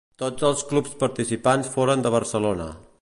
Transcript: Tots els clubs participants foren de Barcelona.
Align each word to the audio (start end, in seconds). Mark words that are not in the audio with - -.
Tots 0.21 0.45
els 0.47 0.63
clubs 0.71 0.95
participants 1.03 1.69
foren 1.77 2.07
de 2.07 2.13
Barcelona. 2.17 2.69